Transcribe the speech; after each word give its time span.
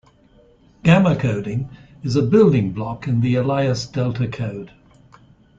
Gamma 0.81 1.15
coding 1.15 1.69
is 2.01 2.15
a 2.15 2.23
building 2.23 2.71
block 2.71 3.07
in 3.07 3.21
the 3.21 3.35
Elias 3.35 3.85
delta 3.85 4.27
code. 4.27 4.71